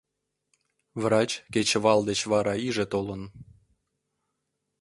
Врач 1.01 1.31
кечывал 1.53 1.99
деч 2.09 2.19
вара 2.31 2.55
иже 2.67 2.85
толын. 2.93 3.23